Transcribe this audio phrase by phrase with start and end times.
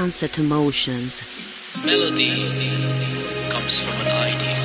[0.00, 1.22] sunset emotions.
[1.84, 2.48] Melody
[3.50, 4.60] comes from an idea.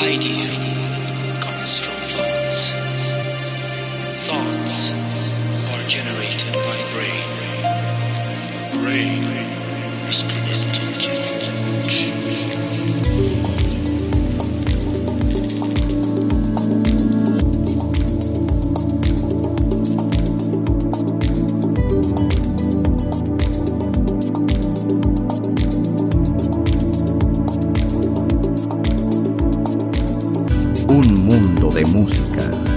[0.00, 0.48] Idea
[1.44, 2.60] comes from thoughts.
[4.24, 4.76] Thoughts
[5.72, 7.28] are generated by brain.
[8.80, 9.35] Brain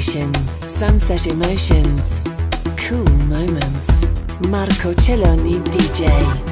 [0.00, 2.22] Sunset emotions,
[2.76, 4.08] cool moments.
[4.48, 6.51] Marco Celloni DJ.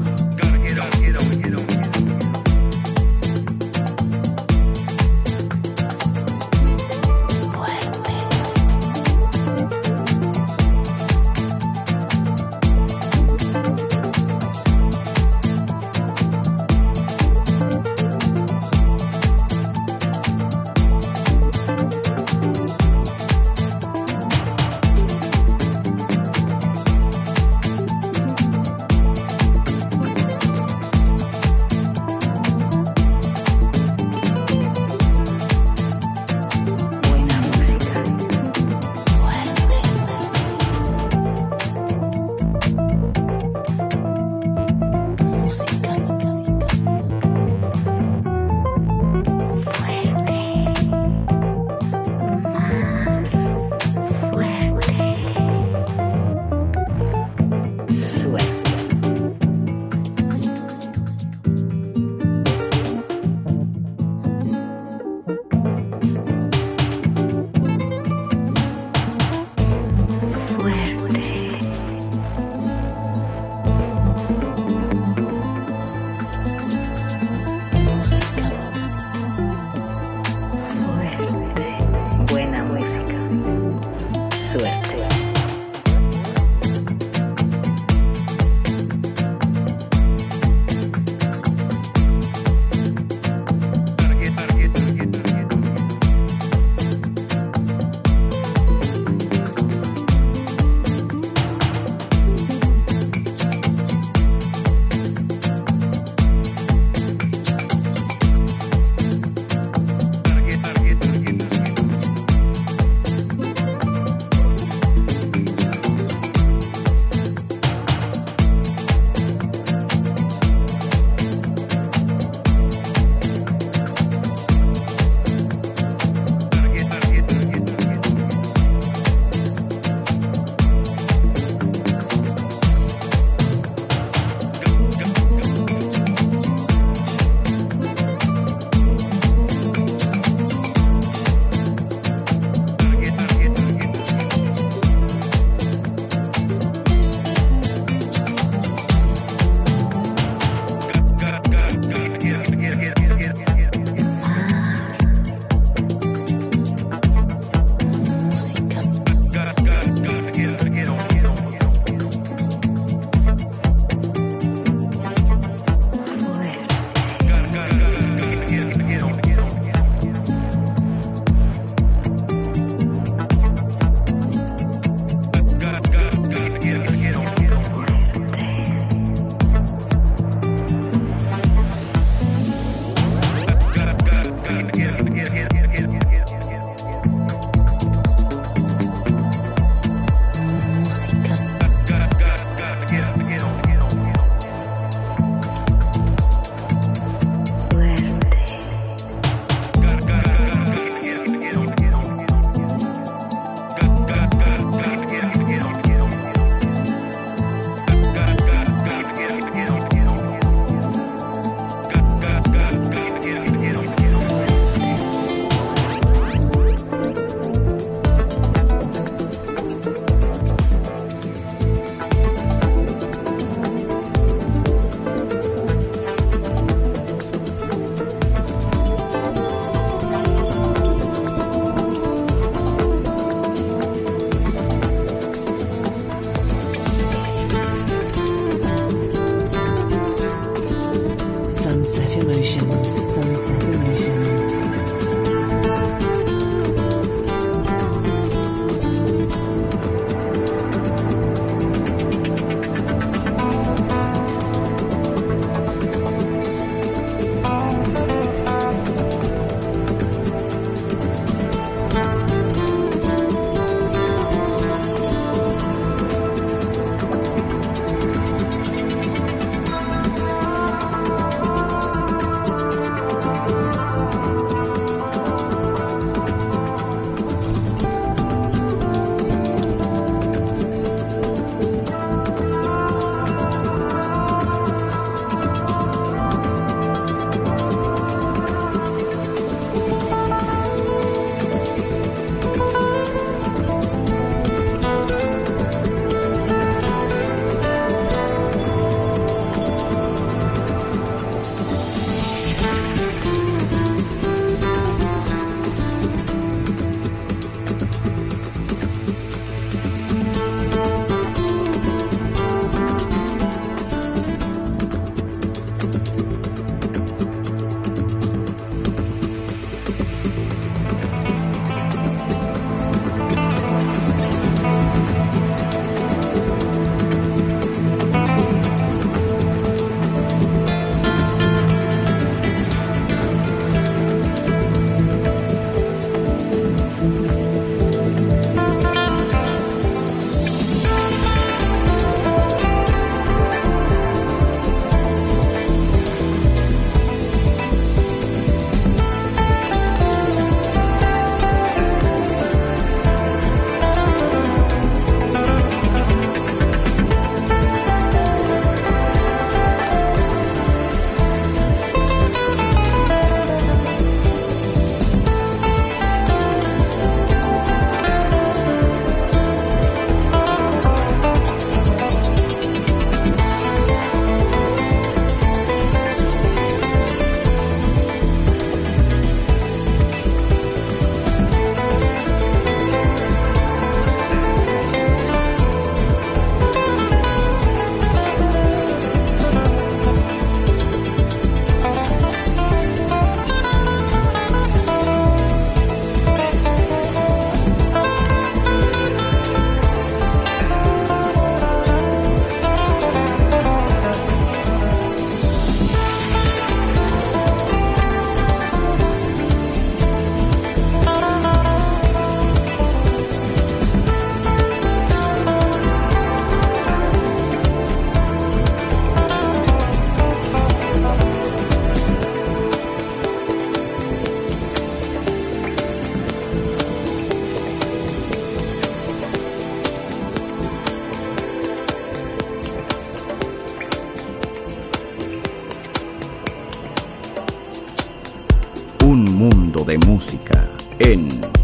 [84.51, 84.80] Suerte.
[84.80, 84.80] Sunset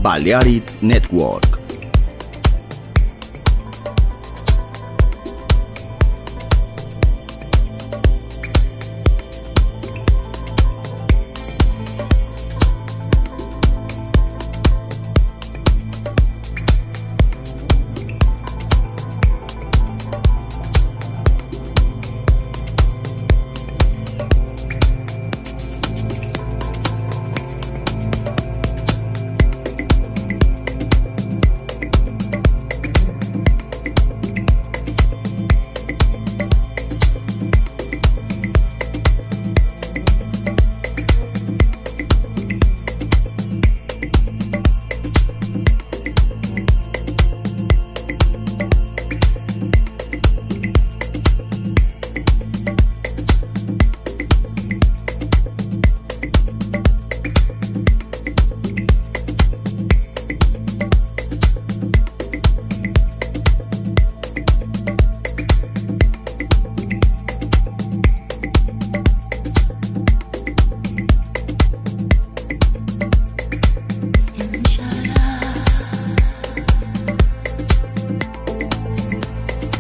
[0.07, 1.56] Balearic Network.